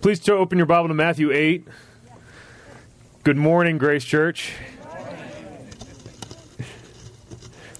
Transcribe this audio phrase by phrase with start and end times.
[0.00, 1.68] Please open your Bible to Matthew 8.
[3.22, 4.54] Good morning, Grace Church.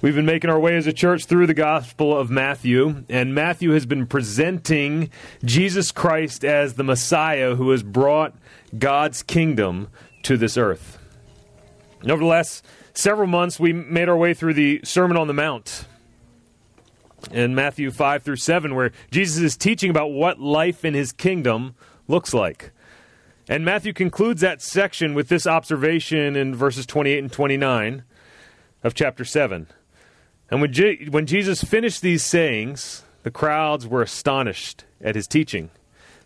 [0.03, 3.71] We've been making our way as a church through the Gospel of Matthew, and Matthew
[3.71, 5.09] has been presenting
[5.47, 8.35] Jesus Christ as the Messiah who has brought
[8.79, 9.89] God's kingdom
[10.25, 10.99] to this earth.
[12.03, 12.63] And over the last
[12.93, 15.87] several months, we made our way through the Sermon on the Mount
[17.31, 21.75] in Matthew 5 through 7, where Jesus is teaching about what life in his kingdom
[22.11, 22.73] looks like.
[23.49, 28.05] And Matthew concludes that section with this observation in verses 28 and 29
[28.85, 29.67] of chapter 7.
[30.51, 35.71] And when, Je- when Jesus finished these sayings, the crowds were astonished at his teaching,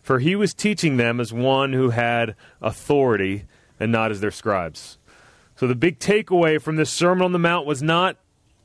[0.01, 3.45] for he was teaching them as one who had authority
[3.79, 4.97] and not as their scribes.
[5.55, 8.17] So the big takeaway from this Sermon on the Mount was not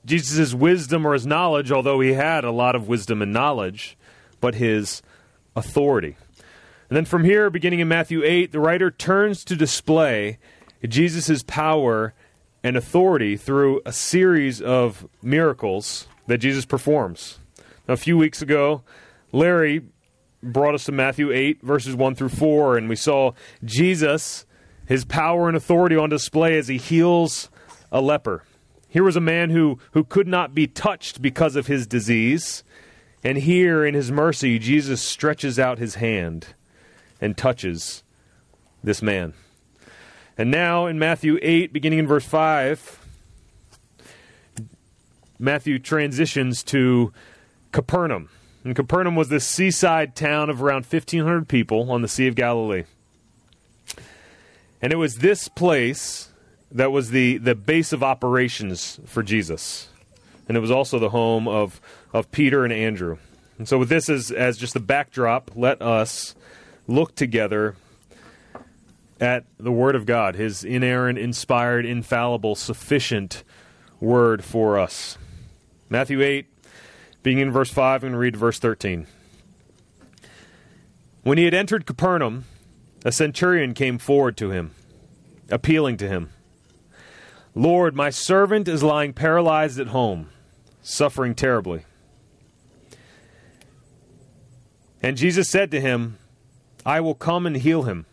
[0.04, 3.96] Jesus' wisdom or his knowledge, although he had a lot of wisdom and knowledge,
[4.40, 5.02] but his
[5.54, 6.16] authority.
[6.90, 10.38] And then from here, beginning in Matthew 8, the writer turns to display
[10.86, 12.14] Jesus' power
[12.64, 17.38] and authority through a series of miracles that Jesus performs.
[17.86, 18.82] Now, a few weeks ago,
[19.30, 19.82] Larry
[20.42, 23.34] brought us to Matthew 8, verses 1 through 4, and we saw
[23.64, 24.44] Jesus,
[24.84, 27.50] his power and authority on display as he heals
[27.92, 28.42] a leper.
[28.88, 32.64] Here was a man who, who could not be touched because of his disease.
[33.22, 36.54] And here, in his mercy, Jesus stretches out his hand
[37.20, 38.02] and touches
[38.82, 39.34] this man.
[40.38, 42.98] And now, in Matthew 8, beginning in verse 5,
[45.38, 47.12] Matthew transitions to
[47.72, 48.30] Capernaum.
[48.64, 52.84] And Capernaum was this seaside town of around 1,500 people on the Sea of Galilee.
[54.82, 56.30] And it was this place
[56.72, 59.88] that was the, the base of operations for Jesus.
[60.48, 61.80] And it was also the home of,
[62.12, 63.18] of Peter and Andrew.
[63.58, 66.34] And so, with this as, as just the backdrop, let us
[66.90, 67.76] look together
[69.20, 73.44] at the Word of God, His inerrant, inspired, infallible, sufficient
[74.00, 75.16] Word for us.
[75.88, 76.46] Matthew 8,
[77.22, 79.06] beginning in verse 5, and read verse 13.
[81.22, 82.44] When he had entered Capernaum,
[83.04, 84.72] a centurion came forward to him,
[85.50, 86.30] appealing to him.
[87.54, 90.30] Lord, my servant is lying paralyzed at home,
[90.82, 91.84] suffering terribly.
[95.02, 96.19] And Jesus said to him,
[96.84, 98.06] I will come and heal him.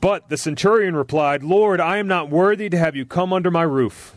[0.00, 3.62] But the centurion replied, Lord, I am not worthy to have you come under my
[3.62, 4.14] roof,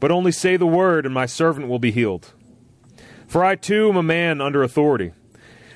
[0.00, 2.32] but only say the word, and my servant will be healed.
[3.26, 5.12] For I too am a man under authority,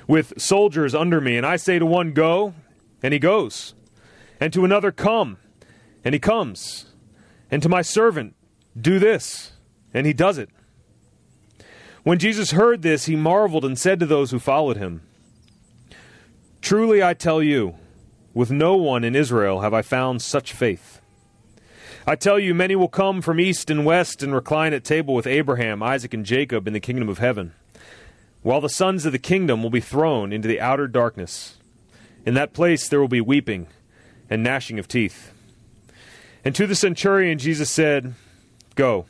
[0.07, 2.53] with soldiers under me, and I say to one, Go,
[3.01, 3.73] and he goes,
[4.39, 5.37] and to another, Come,
[6.03, 6.85] and he comes
[7.51, 8.35] and to my servant,
[8.79, 9.51] Do this.
[9.93, 10.49] And he does it.
[12.03, 15.01] When Jesus heard this, he marveled and said to those who followed him,
[16.61, 17.75] Truly I tell you,
[18.33, 21.01] with no one in Israel have I found such faith.
[22.05, 25.27] I tell you, many will come from east and west and recline at table with
[25.27, 27.53] Abraham, Isaac, and Jacob in the kingdom of heaven,
[28.41, 31.57] while the sons of the kingdom will be thrown into the outer darkness.
[32.25, 33.67] In that place there will be weeping
[34.29, 35.31] and gnashing of teeth.
[36.43, 38.13] And to the centurion, Jesus said,
[38.75, 39.05] Go,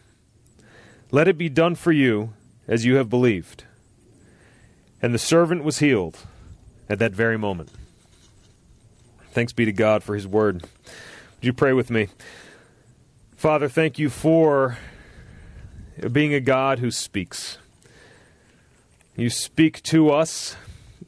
[1.11, 2.33] let it be done for you
[2.67, 3.65] as you have believed.
[5.01, 6.19] And the servant was healed
[6.89, 7.69] at that very moment.
[9.31, 10.63] Thanks be to God for his word.
[10.63, 12.07] Would you pray with me?
[13.35, 14.77] Father, thank you for
[16.11, 17.57] being a God who speaks.
[19.15, 20.55] You speak to us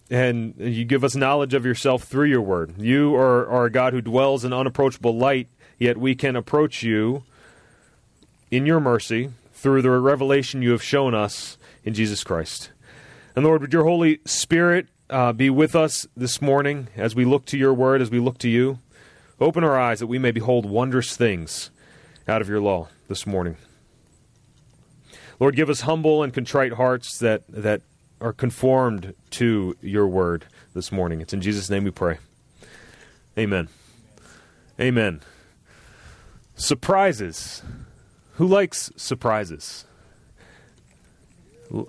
[0.10, 2.78] and you give us knowledge of yourself through your word.
[2.78, 5.48] You are, are a God who dwells in unapproachable light
[5.82, 7.24] Yet we can approach you
[8.52, 12.70] in your mercy through the revelation you have shown us in Jesus Christ.
[13.36, 17.46] And Lord, would your Holy Spirit uh, be with us this morning as we look
[17.48, 18.80] to your word, as we look to you?
[19.40, 21.70] Open our eyes that we may behold wondrous things
[22.28, 23.58] out of your law this morning.
[25.40, 27.82] Lord, give us humble and contrite hearts that, that
[28.22, 31.22] are conformed to your word this morning.
[31.22, 32.20] It's in Jesus' name we pray.
[33.38, 33.68] Amen.
[34.80, 35.22] Amen.
[36.56, 37.64] Surprises.
[38.34, 39.86] Who likes surprises?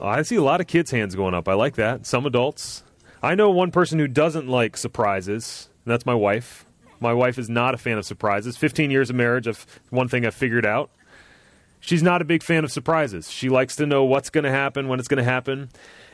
[0.01, 1.49] I see a lot of kids' hands going up.
[1.49, 2.07] I like that.
[2.07, 2.83] Some adults.
[3.23, 6.67] I know one person who doesn't like surprises, and that's my wife.
[6.99, 8.57] My wife is not a fan of surprises.
[8.57, 9.49] 15 years of marriage,
[9.91, 10.91] one thing I've figured out.
[11.81, 13.31] She's not a big fan of surprises.
[13.31, 15.71] She likes to know what's going to happen, when it's going to happen.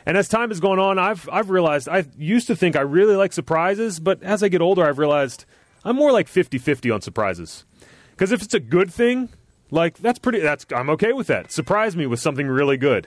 [0.06, 3.16] And as time has gone on, I've I've realized I used to think I really
[3.16, 5.44] like surprises, but as I get older, I've realized
[5.84, 7.66] I'm more like 50-50 on surprises.
[8.12, 9.28] Because if it's a good thing,
[9.70, 10.40] like that's pretty.
[10.40, 11.52] That's I'm okay with that.
[11.52, 13.06] Surprise me with something really good.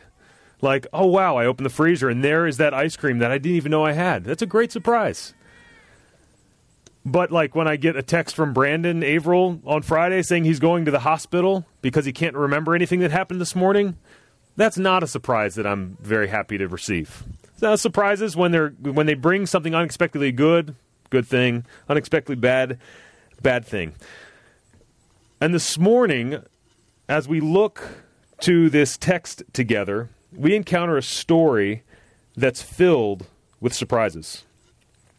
[0.62, 3.38] Like, oh wow, I opened the freezer and there is that ice cream that I
[3.38, 4.24] didn't even know I had.
[4.24, 5.34] That's a great surprise.
[7.04, 10.86] But like when I get a text from Brandon Averill on Friday saying he's going
[10.86, 13.98] to the hospital because he can't remember anything that happened this morning,
[14.56, 17.24] that's not a surprise that I'm very happy to receive.
[17.62, 20.76] Now, surprises when they're when they bring something unexpectedly good,
[21.10, 22.80] good thing, unexpectedly bad,
[23.42, 23.94] bad thing.
[25.40, 26.44] And this morning,
[27.08, 27.84] as we look
[28.42, 31.84] to this text together, we encounter a story
[32.36, 33.26] that's filled
[33.60, 34.44] with surprises.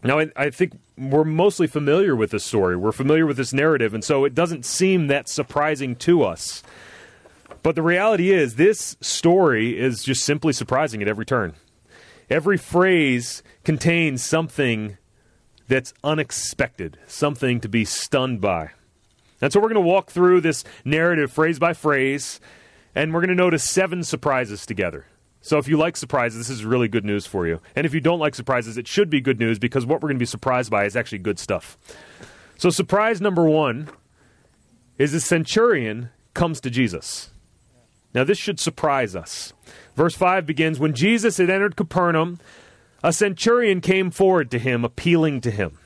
[0.02, 2.76] Now, I, I, think we're mostly familiar with this story.
[2.76, 6.62] We're familiar with this narrative, and so it doesn't seem that surprising to us.
[7.62, 11.54] But the reality is, this story is just simply surprising at every turn.
[12.28, 14.96] Every phrase contains something
[15.68, 18.70] that's unexpected, something to be stunned by.
[19.40, 22.40] And so we're going to walk through this narrative phrase by phrase,
[22.94, 25.06] and we're going to notice seven surprises together.
[25.40, 27.60] So if you like surprises, this is really good news for you.
[27.74, 30.16] And if you don't like surprises, it should be good news because what we're going
[30.16, 31.76] to be surprised by is actually good stuff.
[32.58, 33.88] So surprise number one
[34.98, 37.30] is the centurion comes to Jesus.
[38.14, 39.52] Now this should surprise us.
[39.96, 42.38] Verse 5 begins When Jesus had entered Capernaum,
[43.02, 45.78] a centurion came forward to him, appealing to him.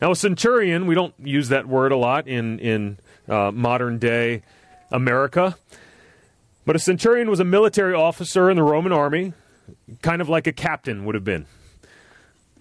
[0.00, 2.98] Now, a centurion, we don't use that word a lot in, in
[3.28, 4.42] uh, modern day
[4.90, 5.56] America.
[6.64, 9.32] But a centurion was a military officer in the Roman army,
[10.02, 11.46] kind of like a captain would have been.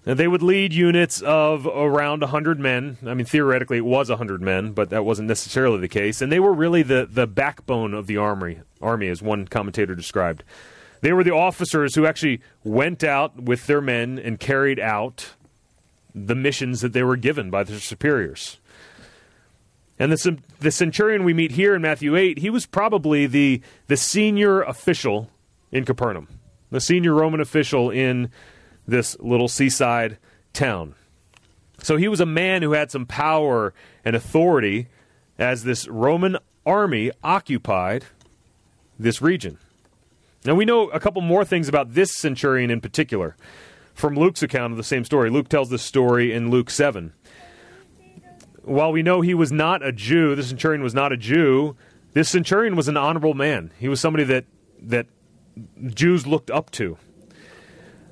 [0.05, 2.97] And they would lead units of around 100 men.
[3.05, 6.21] I mean, theoretically, it was 100 men, but that wasn't necessarily the case.
[6.21, 10.43] And they were really the, the backbone of the army, army, as one commentator described.
[11.01, 15.33] They were the officers who actually went out with their men and carried out
[16.15, 18.57] the missions that they were given by their superiors.
[19.99, 23.97] And the, the centurion we meet here in Matthew 8, he was probably the, the
[23.97, 25.29] senior official
[25.71, 26.27] in Capernaum,
[26.69, 28.29] the senior Roman official in
[28.87, 30.17] this little seaside
[30.53, 30.95] town.
[31.81, 33.73] So he was a man who had some power
[34.05, 34.87] and authority
[35.37, 38.05] as this Roman army occupied
[38.99, 39.57] this region.
[40.45, 43.35] Now we know a couple more things about this centurion in particular
[43.93, 45.29] from Luke's account of the same story.
[45.29, 47.13] Luke tells this story in Luke 7
[48.67, 51.75] while we know he was not a Jew, the centurion was not a Jew,
[52.13, 53.71] this centurion was an honorable man.
[53.79, 54.45] He was somebody that
[54.81, 55.07] that
[55.93, 56.97] Jews looked up to.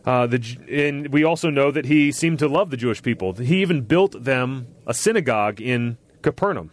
[0.06, 3.34] Uh, the, and we also know that he seemed to love the Jewish people.
[3.34, 6.72] He even built them a synagogue in Capernaum.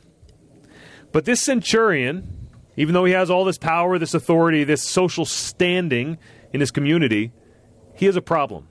[1.13, 6.19] But this centurion, even though he has all this power, this authority, this social standing
[6.53, 7.33] in his community,
[7.95, 8.69] he has a problem.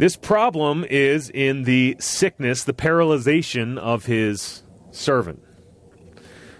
[0.00, 4.62] This problem is in the sickness, the paralyzation of his
[4.92, 5.42] servant.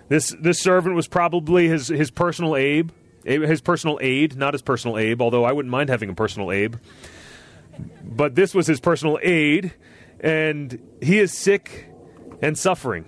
[0.08, 2.92] This this servant was probably his his personal aid,
[3.25, 6.78] his personal aid, not his personal aid, although I wouldn't mind having a personal aid.
[8.04, 9.72] But this was his personal aid,
[10.20, 11.88] and he is sick
[12.42, 13.06] and suffering.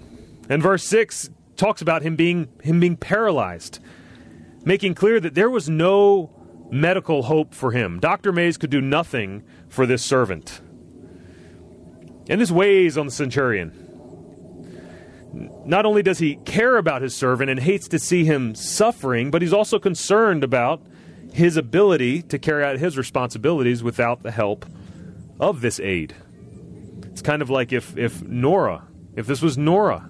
[0.48, 3.80] And verse 6 talks about him being him being paralyzed,
[4.64, 6.30] making clear that there was no
[6.72, 8.00] medical hope for him.
[8.00, 8.32] Dr.
[8.32, 10.62] Mays could do nothing for this servant.
[12.28, 13.78] And this weighs on the centurion.
[15.66, 19.42] Not only does he care about his servant and hates to see him suffering, but
[19.42, 20.82] he's also concerned about
[21.32, 24.64] his ability to carry out his responsibilities without the help
[25.38, 26.14] of this aid.
[27.04, 30.08] It's kind of like if, if Nora, if this was Nora,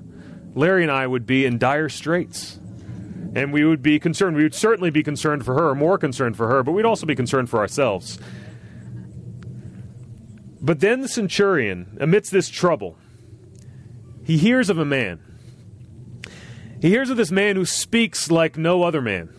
[0.54, 2.60] Larry and I would be in dire straits
[3.34, 4.36] and we would be concerned.
[4.36, 7.14] We would certainly be concerned for her, more concerned for her, but we'd also be
[7.14, 8.18] concerned for ourselves.
[10.60, 12.96] But then the centurion, amidst this trouble,
[14.24, 15.20] he hears of a man.
[16.80, 19.30] He hears of this man who speaks like no other man.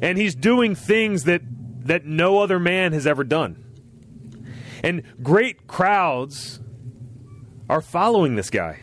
[0.00, 1.42] And he's doing things that,
[1.86, 3.64] that no other man has ever done.
[4.82, 6.60] And great crowds
[7.68, 8.80] are following this guy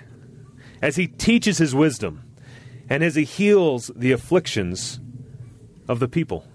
[0.81, 2.24] as he teaches his wisdom
[2.89, 4.99] and as he heals the afflictions
[5.87, 6.45] of the people.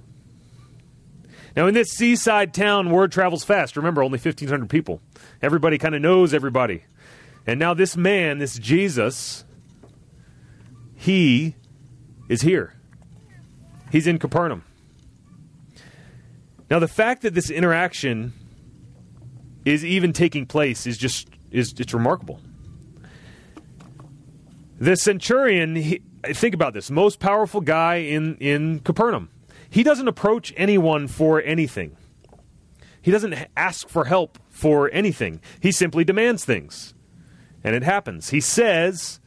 [1.56, 3.76] Now, in this seaside town, word travels fast.
[3.76, 5.00] Remember, only 1,500 people.
[5.42, 6.84] Everybody kind of knows everybody.
[7.46, 9.44] And now, this man, this Jesus,
[10.94, 11.56] he
[12.28, 12.74] is here.
[13.90, 14.62] He's in Capernaum.
[16.70, 18.32] Now, the fact that this interaction
[19.64, 22.40] is even taking place is just is it's remarkable.
[24.78, 25.74] The centurion,
[26.22, 29.30] think about this most powerful guy in, in Capernaum.
[29.68, 31.96] He doesn't approach anyone for anything,
[33.02, 35.40] he doesn't ask for help for anything.
[35.60, 36.94] He simply demands things.
[37.62, 38.30] And it happens.
[38.30, 39.20] He says,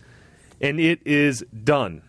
[0.60, 2.02] and it is done.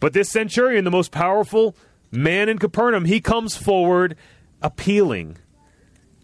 [0.00, 1.76] But this centurion, the most powerful
[2.10, 4.16] man in Capernaum, he comes forward
[4.60, 5.38] appealing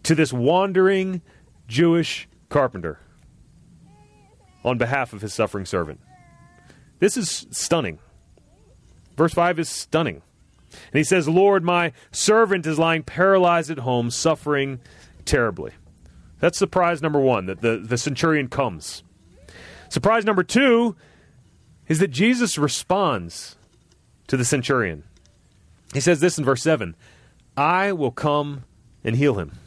[0.03, 1.21] to this wandering,
[1.67, 2.99] Jewish carpenter
[4.63, 6.01] on behalf of his suffering servant.
[6.99, 7.99] This is stunning.
[9.15, 10.21] Verse 5 is stunning.
[10.71, 14.79] And he says, Lord, my servant is lying paralyzed at home, suffering
[15.25, 15.71] terribly.
[16.39, 19.03] That's surprise number one, that the, the centurion comes.
[19.89, 20.95] Surprise number two
[21.87, 23.57] is that Jesus responds
[24.27, 25.03] to the centurion.
[25.93, 26.95] He says this in verse 7
[27.57, 28.63] I will come
[29.03, 29.57] and heal him.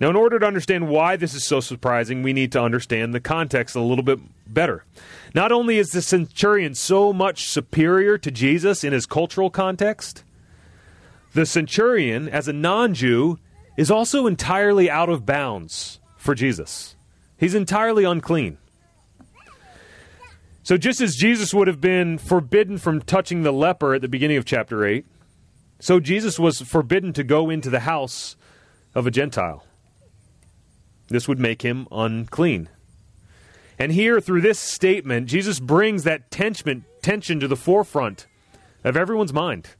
[0.00, 3.20] Now, in order to understand why this is so surprising, we need to understand the
[3.20, 4.84] context a little bit better.
[5.34, 10.24] Not only is the centurion so much superior to Jesus in his cultural context,
[11.32, 13.38] the centurion, as a non Jew,
[13.76, 16.96] is also entirely out of bounds for Jesus.
[17.36, 18.58] He's entirely unclean.
[20.62, 24.38] So, just as Jesus would have been forbidden from touching the leper at the beginning
[24.38, 25.04] of chapter 8,
[25.78, 28.36] so Jesus was forbidden to go into the house
[28.94, 29.64] of a Gentile.
[31.08, 32.68] This would make him unclean.
[33.78, 38.26] And here, through this statement, Jesus brings that tension, tension to the forefront
[38.84, 39.70] of everyone's mind.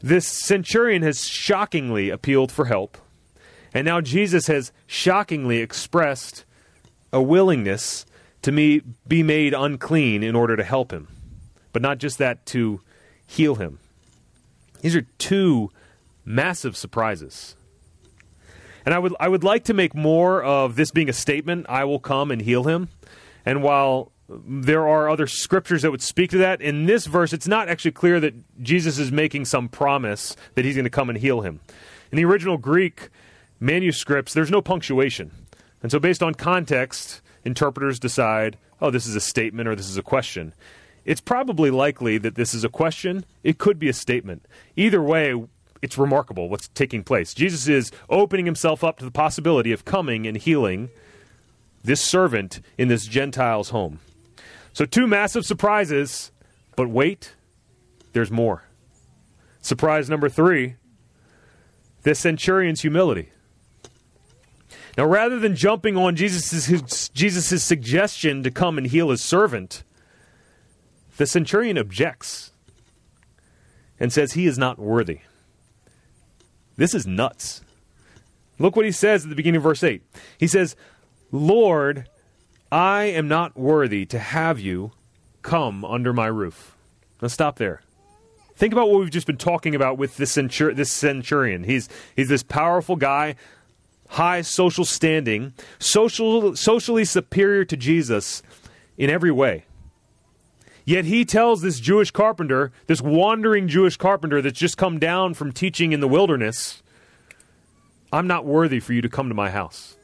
[0.00, 2.98] This centurion has shockingly appealed for help,
[3.72, 6.44] and now Jesus has shockingly expressed
[7.12, 8.04] a willingness
[8.44, 11.08] to me, be made unclean in order to help him.
[11.72, 12.82] But not just that, to
[13.26, 13.78] heal him.
[14.82, 15.70] These are two
[16.26, 17.56] massive surprises.
[18.84, 21.84] And I would I would like to make more of this being a statement, I
[21.84, 22.88] will come and heal him.
[23.46, 27.48] And while there are other scriptures that would speak to that, in this verse it's
[27.48, 31.18] not actually clear that Jesus is making some promise that he's going to come and
[31.18, 31.60] heal him.
[32.10, 33.08] In the original Greek
[33.60, 35.30] manuscripts, there's no punctuation.
[35.82, 39.96] And so based on context, interpreters decide, oh, this is a statement or this is
[39.98, 40.54] a question.
[41.04, 43.24] It's probably likely that this is a question.
[43.42, 44.46] It could be a statement.
[44.76, 45.34] Either way,
[45.84, 47.34] it's remarkable what's taking place.
[47.34, 50.88] Jesus is opening himself up to the possibility of coming and healing
[51.84, 54.00] this servant in this Gentile's home.
[54.72, 56.32] So, two massive surprises,
[56.74, 57.34] but wait,
[58.14, 58.64] there's more.
[59.60, 60.76] Surprise number three
[62.02, 63.28] the centurion's humility.
[64.96, 69.84] Now, rather than jumping on Jesus' Jesus's suggestion to come and heal his servant,
[71.18, 72.52] the centurion objects
[74.00, 75.20] and says he is not worthy.
[76.76, 77.62] This is nuts.
[78.58, 80.02] Look what he says at the beginning of verse 8.
[80.38, 80.76] He says,
[81.32, 82.08] Lord,
[82.70, 84.92] I am not worthy to have you
[85.42, 86.76] come under my roof.
[87.20, 87.82] Let's stop there.
[88.56, 91.64] Think about what we've just been talking about with this, centur- this centurion.
[91.64, 93.34] He's, he's this powerful guy,
[94.08, 98.42] high social standing, social, socially superior to Jesus
[98.96, 99.64] in every way.
[100.84, 105.50] Yet he tells this Jewish carpenter, this wandering Jewish carpenter that's just come down from
[105.50, 106.82] teaching in the wilderness,
[108.12, 109.96] I'm not worthy for you to come to my house.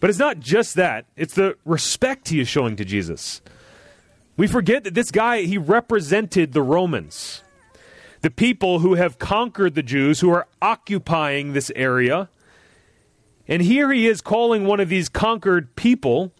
[0.00, 3.42] But it's not just that, it's the respect he is showing to Jesus.
[4.38, 7.42] We forget that this guy, he represented the Romans,
[8.22, 12.30] the people who have conquered the Jews, who are occupying this area.
[13.46, 16.32] And here he is calling one of these conquered people,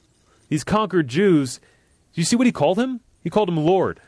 [0.49, 1.61] these conquered Jews,
[2.14, 3.00] do you see what he called him?
[3.22, 4.00] He called him Lord.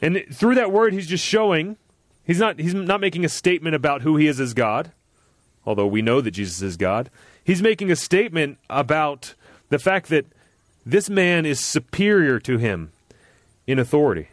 [0.00, 1.76] And through that word, he's just showing
[2.24, 4.92] he's not he's not making a statement about who he is as God,
[5.64, 7.10] although we know that Jesus is God.
[7.42, 9.34] He's making a statement about
[9.68, 10.26] the fact that
[10.84, 12.92] this man is superior to him
[13.66, 14.28] in authority.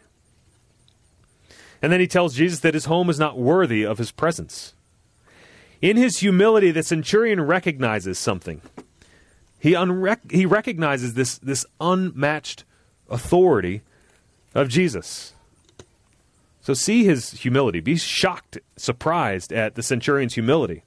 [1.80, 4.74] And then he tells Jesus that his home is not worthy of his presence.
[5.80, 8.62] In his humility, the centurion recognizes something.
[9.62, 12.64] He, unrec- he recognizes this, this unmatched
[13.08, 13.82] authority
[14.56, 15.34] of Jesus.
[16.62, 17.78] So see his humility.
[17.78, 20.82] Be shocked, surprised at the centurion's humility.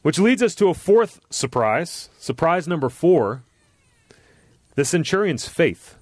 [0.00, 2.08] Which leads us to a fourth surprise.
[2.18, 3.42] Surprise number four
[4.74, 5.96] the centurion's faith.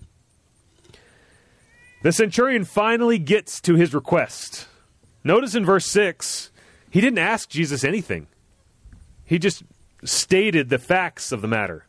[2.05, 4.69] The centurion finally gets to his request.
[5.25, 6.53] Notice in verse 6,
[6.91, 8.29] he didn't ask Jesus anything.
[9.25, 9.65] He just
[10.07, 11.87] stated the facts of the matter.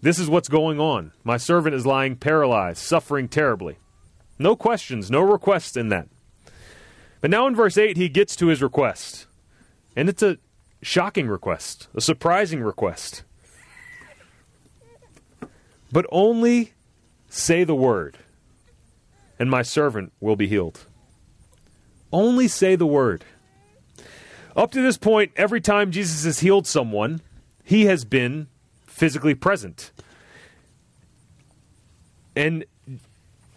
[0.00, 1.12] This is what's going on.
[1.24, 3.76] My servant is lying paralyzed, suffering terribly.
[4.38, 6.08] No questions, no requests in that.
[7.20, 9.26] But now in verse 8, he gets to his request.
[9.96, 10.38] And it's a
[10.82, 13.24] shocking request, a surprising request.
[15.90, 16.72] But only
[17.28, 18.18] say the word,
[19.38, 20.86] and my servant will be healed.
[22.12, 23.24] Only say the word.
[24.56, 27.20] Up to this point, every time Jesus has healed someone,
[27.62, 28.48] he has been
[28.86, 29.92] physically present.
[32.34, 32.64] And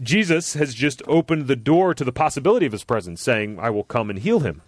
[0.02, 3.84] Jesus has just opened the door to the possibility of his presence, saying, I will
[3.86, 4.62] come and heal him.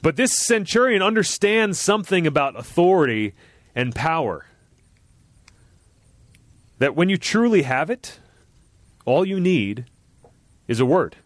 [0.00, 3.34] But this centurion understands something about authority
[3.74, 4.46] and power.
[6.78, 8.18] That when you truly have it,
[9.04, 9.84] all you need
[10.66, 11.16] is a word.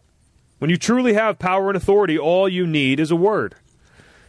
[0.59, 3.55] When you truly have power and authority, all you need is a word.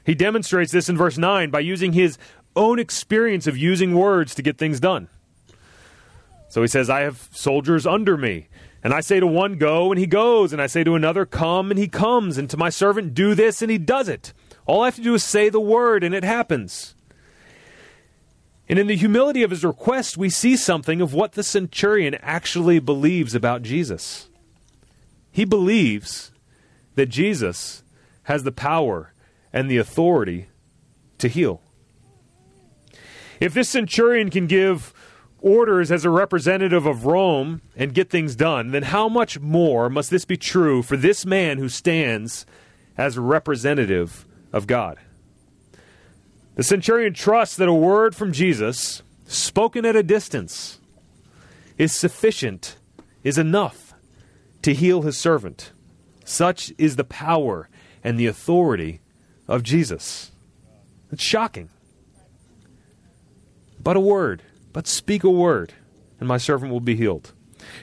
[0.04, 2.18] He demonstrates this in verse 9 by using his
[2.56, 5.08] own experience of using words to get things done.
[6.48, 8.48] So he says, I have soldiers under me.
[8.82, 10.52] And I say to one, Go, and he goes.
[10.52, 12.38] And I say to another, Come, and he comes.
[12.38, 14.32] And to my servant, Do this, and he does it.
[14.66, 16.94] All I have to do is say the word, and it happens.
[18.68, 22.78] And in the humility of his request, we see something of what the centurion actually
[22.78, 24.27] believes about Jesus.
[25.38, 26.32] He believes
[26.96, 27.84] that Jesus
[28.24, 29.14] has the power
[29.52, 30.48] and the authority
[31.18, 31.62] to heal.
[33.38, 34.92] If this centurion can give
[35.40, 40.10] orders as a representative of Rome and get things done, then how much more must
[40.10, 42.44] this be true for this man who stands
[42.96, 44.98] as a representative of God?
[46.56, 50.80] The centurion trusts that a word from Jesus, spoken at a distance,
[51.76, 52.74] is sufficient,
[53.22, 53.87] is enough
[54.62, 55.72] to heal his servant.
[56.24, 57.68] Such is the power
[58.04, 59.00] and the authority
[59.46, 60.30] of Jesus.
[61.10, 61.70] It's shocking.
[63.80, 65.72] But a word but speak a word,
[66.20, 67.32] and my servant will be healed.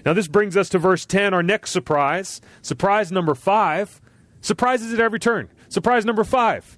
[0.05, 2.39] Now, this brings us to verse 10, our next surprise.
[2.61, 3.99] Surprise number five.
[4.41, 5.49] Surprises at every turn.
[5.67, 6.77] Surprise number five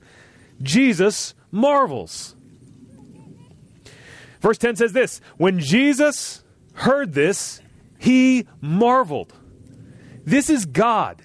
[0.61, 2.35] Jesus marvels.
[4.41, 7.61] Verse 10 says this When Jesus heard this,
[7.99, 9.33] he marveled.
[10.27, 11.21] This is God,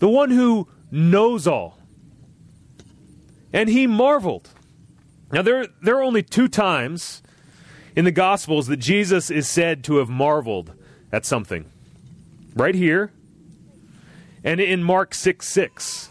[0.00, 1.78] the one who knows all.
[3.54, 4.50] And he marveled.
[5.32, 7.22] Now, there, there are only two times
[7.96, 10.74] in the Gospels that Jesus is said to have marveled
[11.10, 11.64] at something.
[12.54, 13.12] Right here,
[14.44, 16.10] and in Mark 6 6.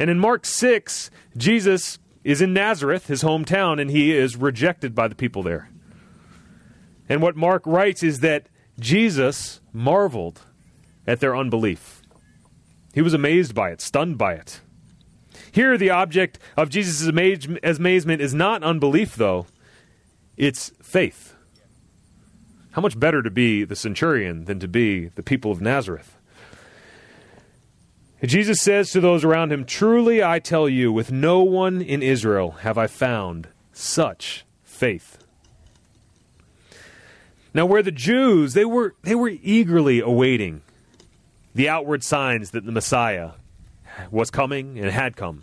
[0.00, 5.06] And in Mark 6, Jesus is in Nazareth, his hometown, and he is rejected by
[5.06, 5.70] the people there.
[7.08, 8.48] And what Mark writes is that
[8.80, 10.42] Jesus marveled
[11.08, 12.02] at their unbelief.
[12.92, 14.60] He was amazed by it, stunned by it.
[15.50, 19.46] Here, the object of Jesus' amazement is not unbelief, though,
[20.36, 21.34] it's faith.
[22.72, 26.14] How much better to be the centurion than to be the people of Nazareth?
[28.22, 32.50] Jesus says to those around him, Truly I tell you, with no one in Israel
[32.62, 35.18] have I found such faith.
[37.54, 40.62] Now, where the Jews, they were, they were eagerly awaiting
[41.58, 43.32] the outward signs that the Messiah
[44.12, 45.42] was coming and had come.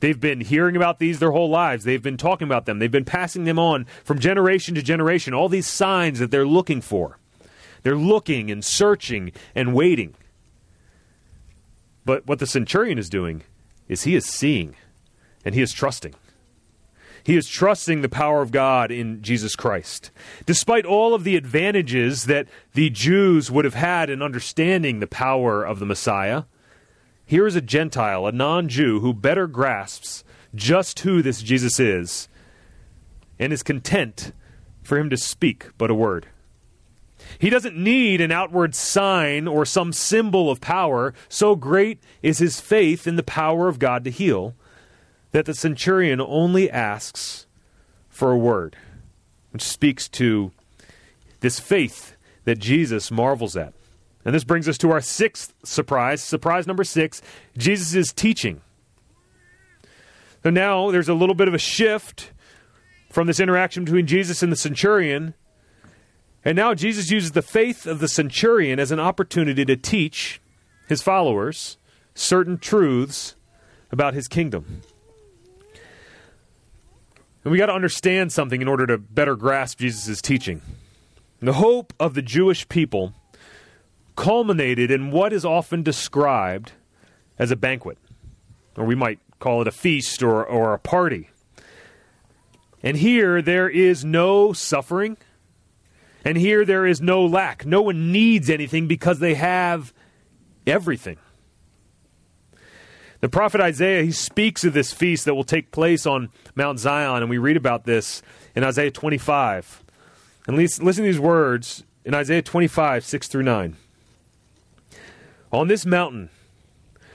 [0.00, 1.84] They've been hearing about these their whole lives.
[1.84, 2.78] They've been talking about them.
[2.78, 5.32] They've been passing them on from generation to generation.
[5.32, 7.18] All these signs that they're looking for.
[7.84, 10.14] They're looking and searching and waiting.
[12.04, 13.44] But what the centurion is doing
[13.88, 14.76] is he is seeing
[15.42, 16.14] and he is trusting.
[17.24, 20.10] He is trusting the power of God in Jesus Christ.
[20.44, 25.64] Despite all of the advantages that the Jews would have had in understanding the power
[25.64, 26.44] of the Messiah,
[27.24, 30.22] here is a Gentile, a non Jew, who better grasps
[30.54, 32.28] just who this Jesus is
[33.38, 34.32] and is content
[34.82, 36.26] for him to speak but a word.
[37.38, 41.14] He doesn't need an outward sign or some symbol of power.
[41.30, 44.54] So great is his faith in the power of God to heal
[45.34, 47.46] that the centurion only asks
[48.08, 48.76] for a word,
[49.50, 50.52] which speaks to
[51.40, 53.74] this faith that Jesus marvels at.
[54.24, 56.22] And this brings us to our sixth surprise.
[56.22, 57.20] Surprise number six
[57.58, 58.60] Jesus is teaching.
[60.44, 62.30] So now there's a little bit of a shift
[63.10, 65.34] from this interaction between Jesus and the centurion.
[66.44, 70.40] And now Jesus uses the faith of the centurion as an opportunity to teach
[70.86, 71.76] his followers
[72.14, 73.34] certain truths
[73.90, 74.82] about his kingdom.
[77.44, 80.62] And we got to understand something in order to better grasp Jesus' teaching.
[81.40, 83.12] The hope of the Jewish people
[84.16, 86.72] culminated in what is often described
[87.38, 87.98] as a banquet,
[88.76, 91.28] or we might call it a feast or, or a party.
[92.82, 95.18] And here there is no suffering,
[96.24, 97.66] and here there is no lack.
[97.66, 99.92] No one needs anything because they have
[100.66, 101.18] everything.
[103.24, 107.22] The prophet Isaiah, he speaks of this feast that will take place on Mount Zion,
[107.22, 108.20] and we read about this
[108.54, 109.82] in Isaiah 25.
[110.46, 113.76] And listen to these words in Isaiah 25, 6 through 9.
[115.50, 116.28] On this mountain,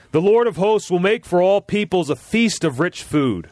[0.10, 3.52] the Lord of hosts will make for all peoples a feast of rich food,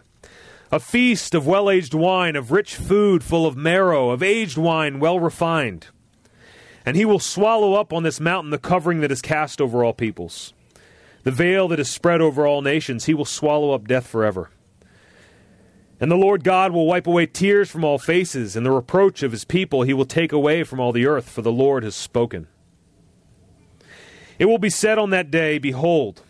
[0.72, 5.00] a feast of well aged wine, of rich food full of marrow, of aged wine
[5.00, 5.90] well refined.
[6.88, 9.94] And he will swallow up on this mountain the covering that is cast over all
[9.94, 10.54] peoples.
[11.28, 14.50] The veil that is spread over all nations, he will swallow up death forever.
[16.00, 19.34] And the Lord God will wipe away tears from all faces, and the reproach of
[19.34, 22.48] his people he will take away from all the earth, for the Lord has spoken.
[24.40, 26.22] It will be said on that day, Behold,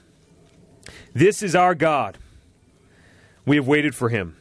[1.13, 2.17] this is our God.
[3.45, 4.35] We have waited for him,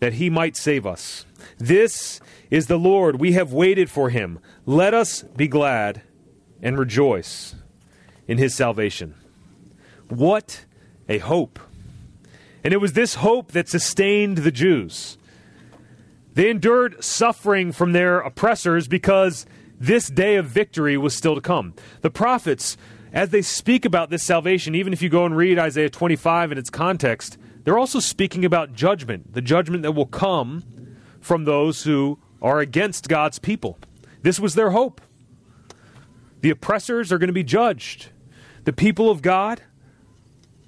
[0.00, 1.24] that he might save us.
[1.56, 2.20] This
[2.50, 3.18] is the Lord.
[3.18, 4.38] We have waited for him.
[4.66, 6.02] Let us be glad
[6.60, 7.54] and rejoice
[8.26, 9.14] in his salvation.
[10.08, 10.64] What
[11.08, 11.58] a hope!
[12.64, 15.18] And it was this hope that sustained the Jews.
[16.34, 19.46] They endured suffering from their oppressors because
[19.80, 21.74] this day of victory was still to come.
[22.00, 22.76] The prophets,
[23.12, 26.58] as they speak about this salvation, even if you go and read Isaiah 25 in
[26.58, 30.64] its context, they're also speaking about judgment, the judgment that will come
[31.20, 33.78] from those who are against God's people.
[34.22, 35.00] This was their hope.
[36.40, 38.08] The oppressors are going to be judged.
[38.64, 39.62] The people of God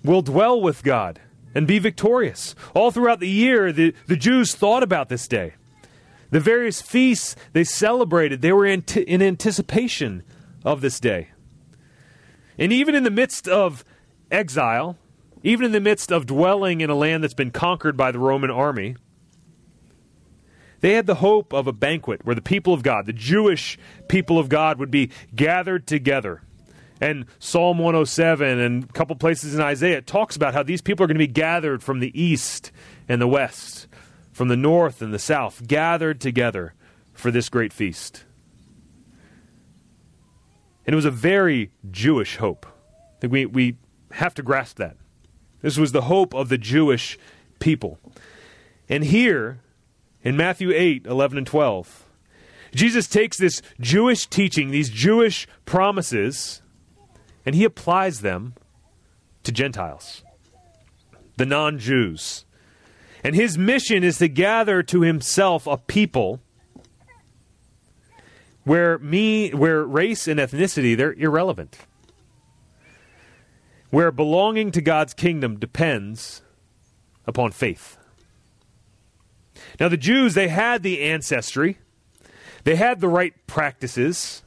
[0.04, 1.20] will dwell with God
[1.54, 2.54] and be victorious.
[2.74, 5.54] All throughout the year, the, the Jews thought about this day.
[6.30, 10.22] The various feasts they celebrated, they were in, t- in anticipation
[10.64, 11.30] of this day.
[12.56, 13.84] And even in the midst of
[14.30, 14.96] exile,
[15.42, 18.50] even in the midst of dwelling in a land that's been conquered by the Roman
[18.50, 18.96] army,
[20.80, 24.38] they had the hope of a banquet where the people of God, the Jewish people
[24.38, 26.42] of God, would be gathered together
[27.00, 31.06] and Psalm 107 and a couple places in Isaiah talks about how these people are
[31.06, 32.70] going to be gathered from the east
[33.08, 33.88] and the west,
[34.32, 36.74] from the north and the south, gathered together
[37.12, 38.24] for this great feast.
[40.86, 42.66] And it was a very Jewish hope.
[42.66, 43.76] I think we, we
[44.12, 44.96] have to grasp that.
[45.62, 47.18] This was the hope of the Jewish
[47.58, 47.98] people.
[48.88, 49.60] And here,
[50.22, 52.04] in Matthew 8, 11 and 12,
[52.74, 56.62] Jesus takes this Jewish teaching, these Jewish promises,
[57.44, 58.54] and he applies them
[59.42, 60.22] to Gentiles,
[61.36, 62.44] the non Jews.
[63.22, 66.40] And his mission is to gather to himself a people
[68.64, 71.78] where me where race and ethnicity they're irrelevant.
[73.90, 76.42] Where belonging to God's kingdom depends
[77.26, 77.96] upon faith.
[79.78, 81.78] Now the Jews they had the ancestry.
[82.64, 84.42] They had the right practices.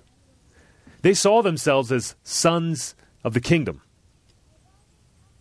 [1.04, 3.82] They saw themselves as sons of the kingdom.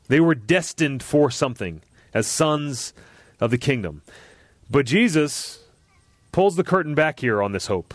[0.09, 2.93] They were destined for something as sons
[3.41, 4.03] of the kingdom.
[4.69, 5.61] But Jesus
[6.33, 7.95] pulls the curtain back here on this hope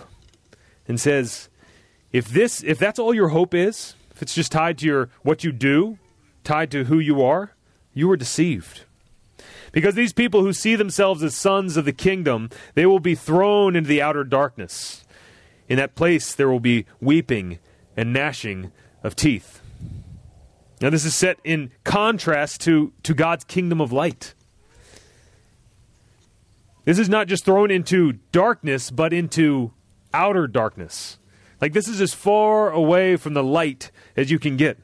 [0.87, 1.49] and says,
[2.11, 5.43] if this if that's all your hope is, if it's just tied to your what
[5.43, 5.99] you do,
[6.45, 7.51] tied to who you are,
[7.93, 8.85] you were deceived.
[9.73, 13.75] Because these people who see themselves as sons of the kingdom, they will be thrown
[13.75, 15.03] into the outer darkness.
[15.67, 17.59] In that place, there will be weeping
[17.95, 18.71] and gnashing
[19.03, 19.61] of teeth.
[20.79, 24.33] Now, this is set in contrast to, to God's kingdom of light.
[26.85, 29.73] This is not just thrown into darkness, but into
[30.13, 31.17] outer darkness.
[31.59, 34.77] Like, this is as far away from the light as you can get.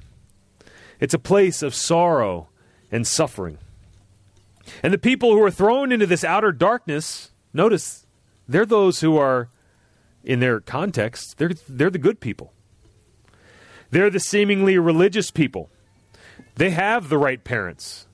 [0.99, 2.49] It's a place of sorrow
[2.91, 3.59] and suffering.
[4.81, 8.05] And the people who are thrown into this outer darkness, notice,
[8.47, 9.49] they're those who are
[10.23, 12.53] in their context, they're, they're the good people.
[13.91, 15.69] They're the seemingly religious people.
[16.55, 18.07] They have the right parents.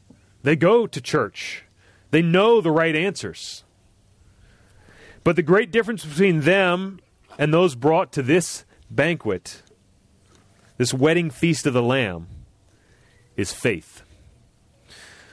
[0.43, 1.63] They go to church.
[2.12, 3.63] They know the right answers.
[5.24, 7.00] But the great difference between them
[7.38, 9.62] and those brought to this banquet,
[10.78, 12.28] this wedding feast of the Lamb,
[13.38, 14.02] is faith.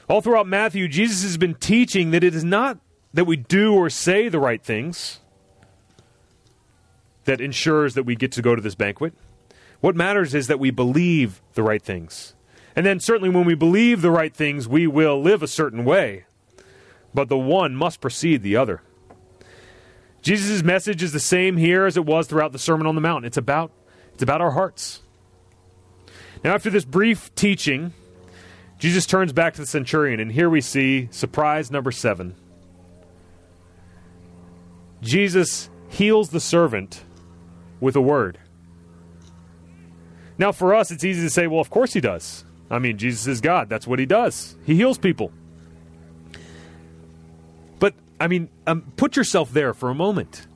[0.09, 2.79] All throughout Matthew, Jesus has been teaching that it is not
[3.15, 5.21] that we do or say the right things
[7.27, 9.13] that ensures that we get to go to this banquet.
[9.81, 12.35] What matters is that we believe the right things.
[12.75, 16.25] And then, certainly, when we believe the right things, we will live a certain way.
[17.15, 18.83] But the one must precede the other.
[20.23, 23.25] Jesus' message is the same here as it was throughout the Sermon on the Mount.
[23.25, 23.71] It's about,
[24.13, 25.01] it's about our hearts.
[26.43, 27.93] Now, after this brief teaching,
[28.79, 32.35] Jesus turns back to the centurion, and here we see surprise number seven.
[35.01, 37.03] Jesus heals the servant
[37.81, 38.39] with a word.
[40.39, 42.45] Now, for us, it's easy to say, well, of course he does.
[42.71, 43.69] I mean, Jesus is God.
[43.69, 44.57] That's what he does.
[44.65, 45.33] He heals people.
[47.79, 50.47] But, I mean, um, put yourself there for a moment.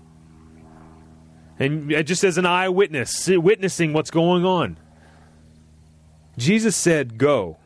[1.58, 4.78] And just as an eyewitness, witnessing what's going on.
[6.38, 7.58] Jesus said, Go.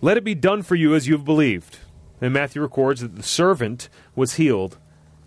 [0.00, 1.78] Let it be done for you as you have believed.
[2.20, 4.78] And Matthew records that the servant was healed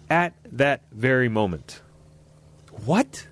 [0.10, 1.82] at that very moment.
[2.86, 3.28] What?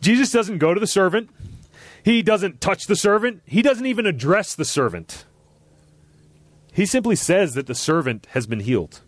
[0.00, 1.30] Jesus doesn't go to the servant,
[2.04, 5.24] he doesn't touch the servant, he doesn't even address the servant.
[6.72, 9.00] He simply says that the servant has been healed.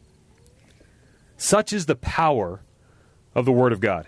[1.36, 2.62] Such is the power
[3.34, 4.06] of the Word of God.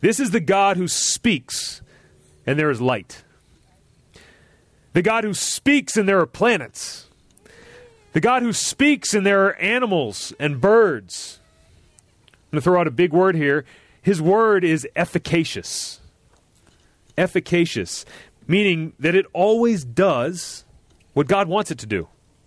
[0.00, 1.80] This is the God who speaks,
[2.44, 3.22] and there is light.
[4.92, 7.08] The God who speaks, and there are planets.
[8.12, 11.40] The God who speaks, and there are animals and birds.
[12.54, 13.64] I'm going to throw out a big word here.
[14.00, 15.98] His word is efficacious.
[17.18, 18.04] Efficacious,
[18.46, 20.64] meaning that it always does
[21.14, 22.06] what God wants it to do.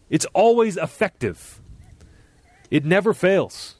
[0.09, 1.59] It's always effective,
[2.71, 3.75] it never fails.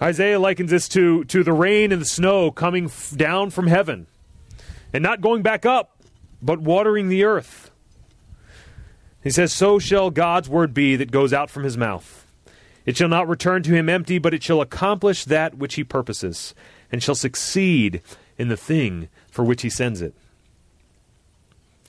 [0.00, 4.06] Isaiah likens this to, to the rain and the snow coming f- down from heaven
[4.94, 6.00] and not going back up,
[6.40, 7.70] but watering the earth.
[9.22, 12.21] He says, So shall God's word be that goes out from his mouth.
[12.84, 16.54] It shall not return to him empty, but it shall accomplish that which he purposes,
[16.90, 18.02] and shall succeed
[18.38, 20.14] in the thing for which he sends it.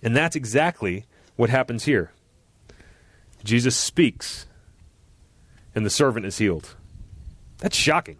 [0.03, 2.11] And that's exactly what happens here.
[3.43, 4.45] Jesus speaks,
[5.73, 6.75] and the servant is healed.
[7.57, 8.17] That's shocking.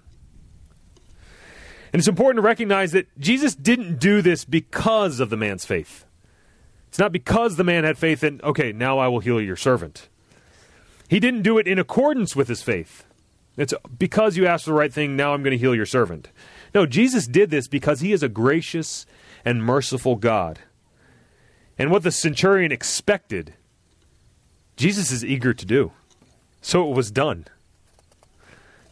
[1.92, 6.06] And it's important to recognize that Jesus didn't do this because of the man's faith.
[6.88, 10.10] It's not because the man had faith in, okay, now I will heal your servant.
[11.08, 13.06] He didn't do it in accordance with his faith.
[13.56, 16.30] It's because you asked the right thing, now I'm going to heal your servant.
[16.74, 19.06] No, Jesus did this because he is a gracious
[19.46, 20.60] and merciful God
[21.78, 23.54] and what the centurion expected,
[24.76, 25.92] Jesus is eager to do.
[26.62, 27.46] So it was done.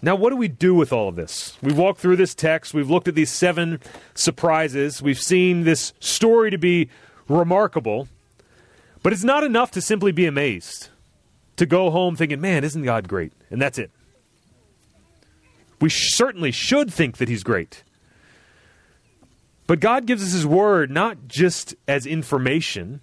[0.02, 1.58] Now, what do we do with all of this?
[1.62, 2.74] We've walked through this text.
[2.74, 3.80] We've looked at these seven
[4.16, 5.02] surprises.
[5.02, 6.90] We've seen this story to be
[7.30, 8.08] remarkable.
[9.04, 10.90] But it's not enough to simply be amazed,
[11.62, 13.34] to go home thinking, man, isn't God great?
[13.52, 13.92] And that's it.
[15.80, 17.84] We certainly should think that He's great.
[19.68, 23.02] But God gives us His Word not just as information,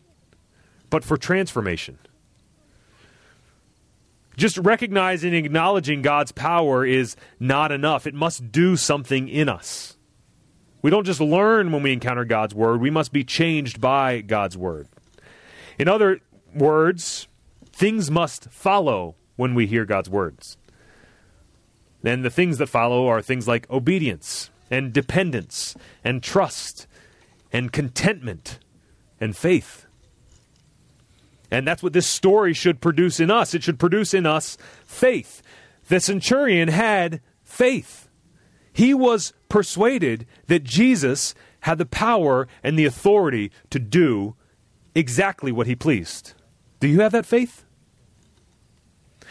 [0.90, 1.98] but for transformation.
[4.36, 8.08] Just recognizing and acknowledging God's power is not enough.
[8.08, 9.96] It must do something in us.
[10.82, 14.58] We don't just learn when we encounter God's Word, we must be changed by God's
[14.58, 14.88] Word.
[15.78, 16.18] In other
[16.52, 17.27] words,
[17.78, 20.56] things must follow when we hear God's words.
[22.02, 26.88] Then the things that follow are things like obedience, and dependence and trust
[27.52, 28.58] and contentment
[29.20, 29.86] and faith.
[31.52, 33.54] And that's what this story should produce in us.
[33.54, 35.40] It should produce in us faith.
[35.86, 38.08] The centurion had faith.
[38.72, 44.34] He was persuaded that Jesus had the power and the authority to do
[44.96, 46.34] exactly what he pleased.
[46.80, 47.64] Do you have that faith?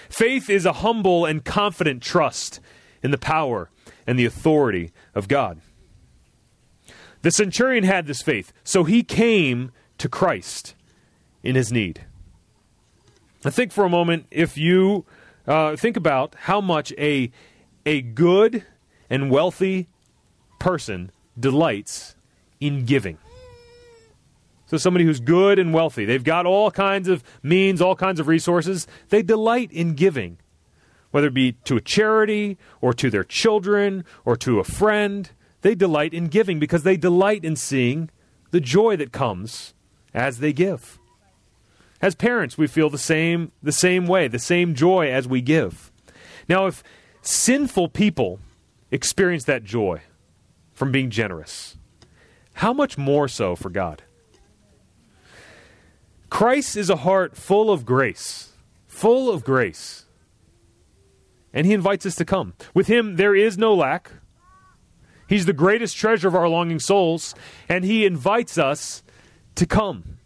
[0.10, 2.60] Faith is a humble and confident trust
[3.04, 3.70] in the power
[4.06, 5.62] and the authority of God.
[7.22, 10.76] The centurion had this faith, so he came to Christ
[11.44, 12.06] in his need.
[13.44, 15.06] I think for a moment, if you
[15.48, 17.32] uh, think about how much a,
[17.86, 18.66] a good
[19.10, 19.88] and wealthy
[20.60, 22.16] person delights
[22.60, 23.18] in giving.
[24.68, 28.28] So, somebody who's good and wealthy, they've got all kinds of means, all kinds of
[28.28, 30.38] resources, they delight in giving
[31.12, 35.32] whether it be to a charity or to their children or to a friend.
[35.62, 38.10] They delight in giving because they delight in seeing
[38.52, 39.74] the joy that comes
[40.14, 41.00] as they give.
[42.02, 45.92] As parents, we feel the same the same way, the same joy as we give.
[46.48, 46.84] Now, if
[47.22, 48.40] sinful people
[48.92, 50.02] experience that joy
[50.74, 51.78] from being generous,
[52.54, 54.04] how much more so for God?
[56.30, 58.52] Christ is a heart full of grace,
[58.88, 60.08] full of grace
[61.58, 62.54] and he invites us to come.
[62.76, 64.12] With him, there is no lack.
[65.28, 67.34] He's the greatest treasure of our longing souls,
[67.68, 69.02] and he invites us
[69.56, 70.20] to come.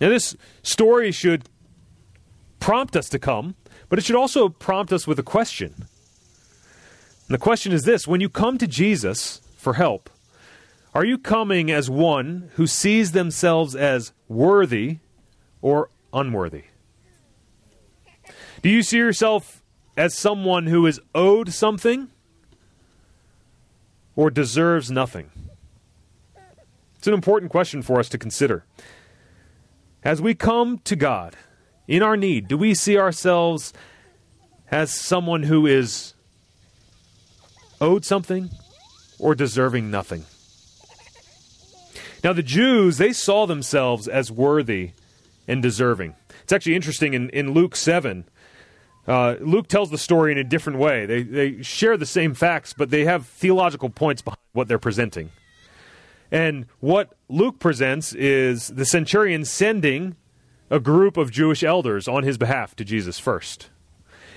[0.00, 1.48] Now, this story should
[2.58, 3.54] prompt us to come,
[3.88, 5.74] but it should also prompt us with a question.
[5.76, 5.86] And
[7.28, 10.10] the question is this when you come to Jesus for help,
[10.94, 14.98] are you coming as one who sees themselves as worthy
[15.62, 16.64] or unworthy?
[18.62, 19.62] Do you see yourself
[19.96, 22.08] as someone who is owed something
[24.16, 25.30] or deserves nothing?
[26.96, 28.64] It's an important question for us to consider.
[30.02, 31.36] As we come to God
[31.86, 33.72] in our need, do we see ourselves
[34.70, 36.14] as someone who is
[37.80, 38.50] owed something
[39.18, 40.24] or deserving nothing?
[42.22, 44.90] Now, the Jews, they saw themselves as worthy
[45.48, 46.14] and deserving.
[46.42, 48.24] It's actually interesting in, in Luke 7
[49.06, 51.06] Uh, Luke tells the story in a different way.
[51.06, 55.30] They, they share the same facts, but they have theological points behind what they're presenting.
[56.30, 60.16] And what Luke presents is the centurion sending
[60.68, 63.70] a group of Jewish elders on his behalf to Jesus first.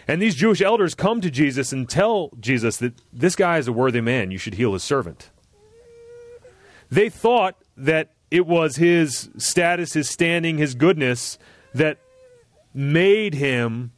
[0.07, 3.73] And these Jewish elders come to Jesus and tell Jesus that this guy is a
[3.73, 4.31] worthy man.
[4.31, 5.29] You should heal his servant.
[6.89, 11.37] They thought that it was his status, his standing, his goodness
[11.73, 11.99] that
[12.73, 13.91] made him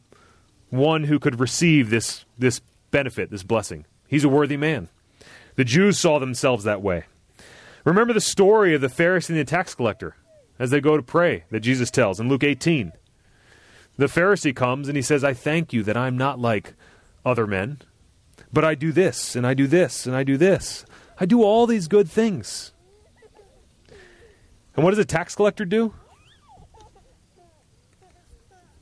[0.70, 2.60] one who could receive this, this
[2.90, 3.86] benefit, this blessing.
[4.08, 4.88] He's a worthy man.
[5.56, 7.04] The Jews saw themselves that way.
[7.84, 10.16] Remember the story of the Pharisee and the tax collector
[10.58, 12.92] as they go to pray that Jesus tells in Luke 18.
[13.96, 16.74] The Pharisee comes and he says, I thank you that I'm not like
[17.24, 17.78] other men,
[18.52, 20.84] but I do this, and I do this, and I do this.
[21.18, 22.72] I do all these good things.
[24.76, 25.94] And what does a tax collector do?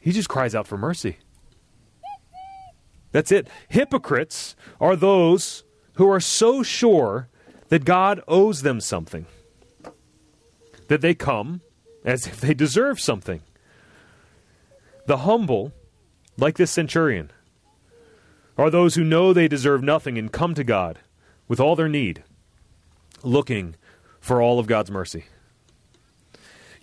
[0.00, 1.18] He just cries out for mercy.
[3.12, 3.48] That's it.
[3.68, 7.28] Hypocrites are those who are so sure
[7.68, 9.26] that God owes them something
[10.88, 11.60] that they come
[12.04, 13.40] as if they deserve something.
[15.06, 15.72] The humble,
[16.36, 17.30] like this centurion,
[18.58, 20.98] are those who know they deserve nothing and come to God
[21.48, 22.22] with all their need,
[23.22, 23.76] looking
[24.20, 25.24] for all of God's mercy.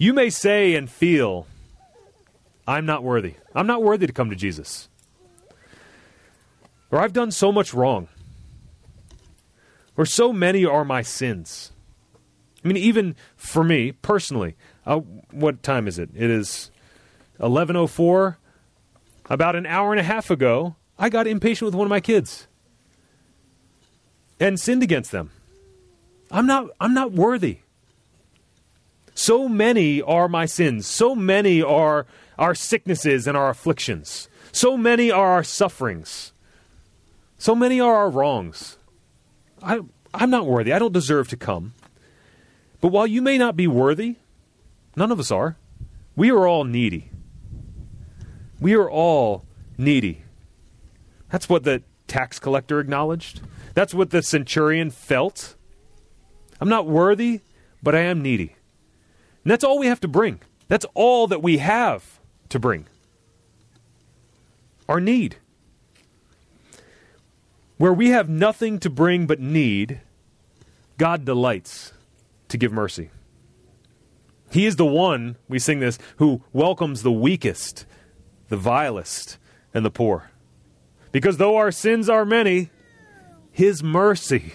[0.01, 1.45] You may say and feel,
[2.67, 3.35] I'm not worthy.
[3.53, 4.89] I'm not worthy to come to Jesus.
[6.89, 8.07] Or I've done so much wrong.
[9.95, 11.71] Or so many are my sins.
[12.65, 14.55] I mean, even for me personally,
[14.87, 16.09] uh, what time is it?
[16.15, 16.71] It is
[17.39, 18.37] 11:04.
[19.29, 22.47] About an hour and a half ago, I got impatient with one of my kids
[24.39, 25.29] and sinned against them.
[26.31, 27.59] I'm not I'm not worthy.
[29.21, 30.88] So many are my sins.
[30.88, 32.07] So many are
[32.39, 34.29] our sicknesses and our afflictions.
[34.51, 36.34] So many are our sufferings.
[37.38, 38.79] So many are our wrongs.
[39.62, 39.81] I,
[40.12, 40.73] I'm not worthy.
[40.73, 41.75] I don't deserve to come.
[42.81, 44.15] But while you may not be worthy,
[44.95, 45.55] none of us are.
[46.15, 47.12] We are all needy.
[48.60, 49.45] We are all
[49.77, 50.23] needy.
[51.29, 53.41] That's what the tax collector acknowledged.
[53.75, 55.55] That's what the centurion felt.
[56.60, 57.41] I'm not worthy,
[57.84, 58.55] but I am needy.
[59.43, 60.39] And that's all we have to bring.
[60.67, 62.86] That's all that we have to bring.
[64.88, 65.38] Our need.
[67.77, 70.01] Where we have nothing to bring but need,
[70.97, 71.93] God delights
[72.49, 73.10] to give mercy.
[74.51, 77.86] He is the one, we sing this, who welcomes the weakest
[78.51, 79.38] the vilest,
[79.73, 80.30] and the poor.
[81.13, 82.69] Because though our sins are many,
[83.49, 84.51] his mercy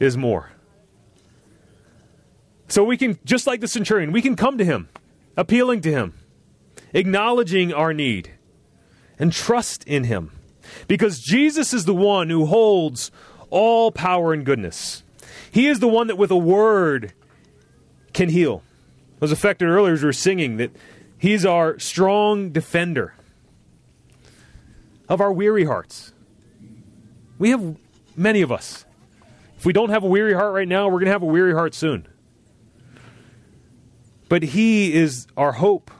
[0.00, 0.52] is more.
[2.70, 4.88] So we can, just like the centurion, we can come to him,
[5.36, 6.14] appealing to him,
[6.94, 8.30] acknowledging our need,
[9.18, 10.30] and trust in him.
[10.86, 13.10] Because Jesus is the one who holds
[13.50, 15.02] all power and goodness.
[15.50, 17.12] He is the one that with a word
[18.12, 18.62] can heal.
[19.14, 20.70] I was affected earlier as we were singing that
[21.20, 23.12] He's our strong defender
[25.06, 26.14] of our weary hearts.
[27.38, 27.76] We have
[28.16, 28.86] many of us.
[29.58, 31.52] If we don't have a weary heart right now, we're going to have a weary
[31.52, 32.06] heart soon.
[34.30, 35.90] But He is our hope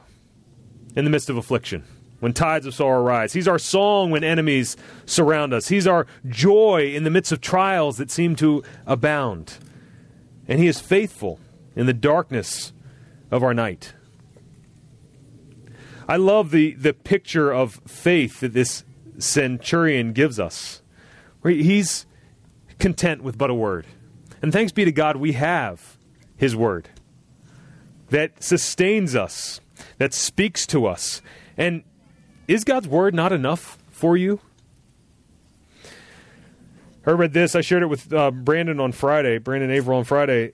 [0.95, 1.83] in the midst of affliction,
[2.21, 3.33] when tides of sorrow rise.
[3.33, 5.69] He's our song when enemies surround us.
[5.69, 9.59] He's our joy in the midst of trials that seem to abound.
[10.47, 11.41] And He is faithful
[11.75, 12.73] in the darkness
[13.33, 13.95] of our night.
[16.09, 18.85] I love the, the picture of faith that this
[19.19, 20.83] centurion gives us.
[21.43, 22.07] He's
[22.79, 23.87] content with but a word.
[24.41, 25.99] And thanks be to God, we have
[26.37, 26.91] His word
[28.11, 29.61] that sustains us,
[29.99, 31.23] that speaks to us.
[31.57, 31.83] And
[32.47, 34.41] is God's word not enough for you?
[37.07, 37.57] I read this.
[37.57, 40.53] I shared it with uh, Brandon on Friday, Brandon Averill on Friday,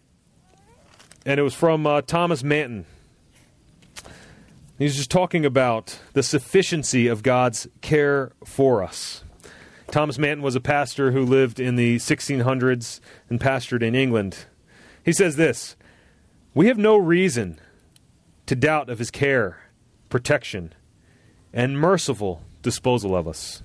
[1.24, 2.86] and it was from uh, Thomas Manton.
[4.78, 9.24] He's just talking about the sufficiency of God's care for us.
[9.90, 13.00] Thomas Manton was a pastor who lived in the 1600s
[13.30, 14.44] and pastored in England.
[15.04, 15.76] He says this
[16.56, 17.60] We have no reason
[18.46, 19.58] to doubt of his care,
[20.08, 20.72] protection,
[21.52, 23.62] and merciful disposal of us.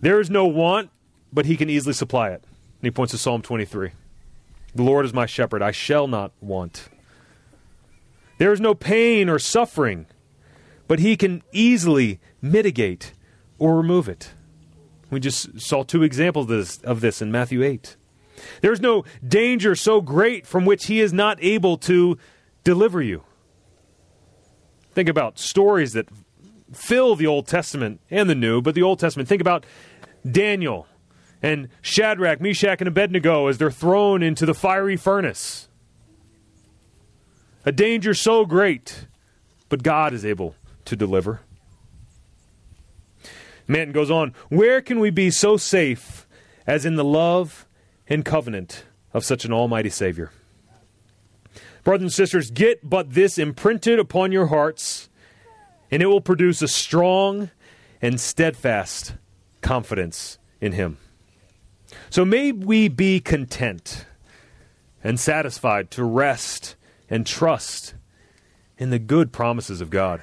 [0.00, 0.90] There is no want,
[1.32, 2.44] but he can easily supply it.
[2.44, 3.90] And he points to Psalm 23
[4.76, 6.88] The Lord is my shepherd, I shall not want.
[8.38, 10.06] There is no pain or suffering,
[10.86, 13.12] but He can easily mitigate
[13.58, 14.34] or remove it.
[15.10, 17.96] We just saw two examples of this, of this in Matthew 8.
[18.60, 22.18] There is no danger so great from which He is not able to
[22.64, 23.24] deliver you.
[24.92, 26.08] Think about stories that
[26.72, 29.28] fill the Old Testament and the New, but the Old Testament.
[29.28, 29.64] Think about
[30.28, 30.86] Daniel
[31.42, 35.68] and Shadrach, Meshach, and Abednego as they're thrown into the fiery furnace.
[37.64, 39.06] A danger so great,
[39.68, 40.54] but God is able
[40.86, 41.40] to deliver.
[43.68, 46.26] Manton goes on, Where can we be so safe
[46.66, 47.66] as in the love
[48.10, 48.84] and covenant
[49.14, 50.30] of such an almighty Savior?
[51.82, 55.08] Brothers and sisters, get but this imprinted upon your hearts,
[55.90, 57.50] and it will produce a strong
[58.02, 59.14] and steadfast
[59.62, 60.98] confidence in Him.
[62.10, 64.04] So may we be content
[65.02, 66.76] and satisfied to rest
[67.08, 67.94] and trust
[68.78, 70.22] in the good promises of God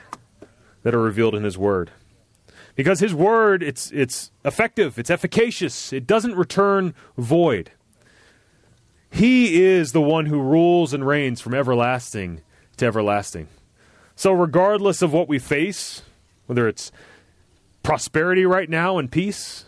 [0.84, 1.92] that are revealed in His Word.
[2.76, 7.72] Because His Word, it's, it's effective, it's efficacious, it doesn't return void.
[9.10, 12.42] He is the one who rules and reigns from everlasting
[12.78, 13.48] to everlasting.
[14.16, 16.02] So, regardless of what we face,
[16.46, 16.92] whether it's
[17.84, 19.66] prosperity right now and peace,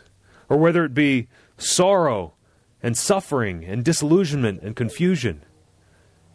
[0.49, 1.27] or whether it be
[1.57, 2.33] sorrow
[2.81, 5.43] and suffering and disillusionment and confusion,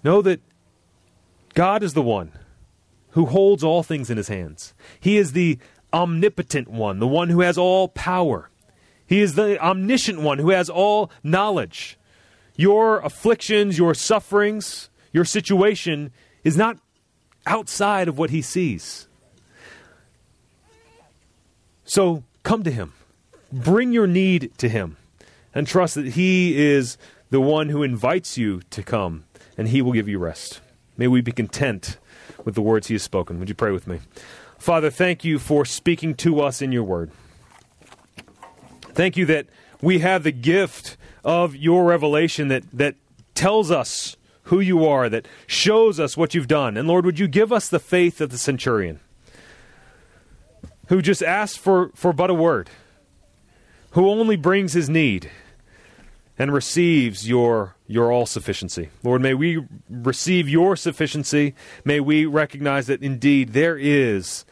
[0.03, 0.41] know that
[1.55, 2.33] God is the one
[3.11, 4.75] who holds all things in his hands.
[4.99, 5.59] He is the
[5.93, 8.51] omnipotent one, the one who has all power.
[9.07, 11.99] He is the omniscient one who has all knowledge.
[12.57, 16.13] Your afflictions, your sufferings, your situation
[16.45, 16.79] is not
[17.47, 19.09] outside of what he sees.
[21.85, 22.93] So come to him.
[23.53, 24.97] Bring your need to him
[25.55, 26.97] and trust that he is
[27.31, 29.25] the one who invites you to come
[29.57, 30.61] and he will give you rest.
[30.97, 31.99] May we be content
[32.45, 33.39] with the words he has spoken.
[33.39, 34.01] Would you pray with me?
[34.59, 37.11] Father, thank you for speaking to us in your word.
[38.95, 39.47] Thank you that
[39.85, 42.97] we have the gift of your revelation that, that
[43.35, 46.76] tells us who you are, that shows us what you've done.
[46.76, 49.01] And Lord, would you give us the faith of the centurion
[50.89, 52.70] who just asked for, for but a word,
[53.93, 55.30] who only brings his need
[56.39, 58.89] and receives your your all sufficiency.
[59.03, 61.55] Lord, may we receive your sufficiency.
[61.85, 64.47] May we recognize that indeed there is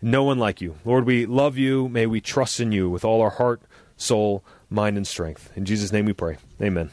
[0.00, 0.76] no one like you.
[0.84, 1.88] Lord, we love you.
[1.90, 3.60] May we trust in you with all our heart,
[3.96, 5.50] soul, mind, and strength.
[5.56, 6.36] In Jesus' name we pray.
[6.60, 6.90] Amen.